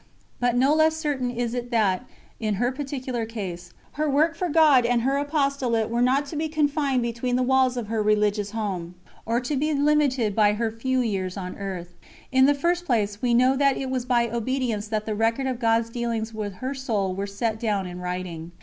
But 0.39 0.55
no 0.55 0.73
less 0.73 0.97
certain 0.97 1.29
is 1.29 1.53
it 1.53 1.69
that, 1.69 2.07
in 2.39 2.55
her 2.55 2.71
particular 2.71 3.23
case, 3.27 3.71
her 3.91 4.09
work 4.09 4.35
for 4.35 4.49
God 4.49 4.83
and 4.83 5.03
her 5.03 5.19
apostolate 5.19 5.91
were 5.91 6.01
not 6.01 6.25
to 6.25 6.35
be 6.35 6.49
confined 6.49 7.03
between 7.03 7.35
the 7.35 7.43
walls 7.43 7.77
of 7.77 7.85
her 7.85 8.01
religious 8.01 8.49
home, 8.49 8.95
or 9.27 9.39
to 9.41 9.55
be 9.55 9.71
limited 9.75 10.35
by 10.35 10.53
her 10.53 10.71
few 10.71 11.01
years 11.01 11.37
on 11.37 11.55
earth. 11.55 11.93
In 12.31 12.47
the 12.47 12.55
first 12.55 12.83
place, 12.85 13.21
we 13.21 13.35
know 13.35 13.55
that 13.55 13.77
it 13.77 13.91
was 13.91 14.05
by 14.05 14.27
obedience 14.27 14.87
that 14.87 15.05
the 15.05 15.13
record 15.13 15.45
of 15.45 15.59
God's 15.59 15.91
dealings 15.91 16.33
with 16.33 16.53
her 16.55 16.73
soul 16.73 17.13
were 17.13 17.27
set 17.27 17.59
down 17.59 17.85
in 17.85 17.99
writing. 17.99 18.53